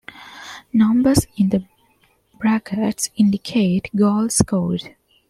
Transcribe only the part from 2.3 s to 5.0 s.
brackets indicate goals scored.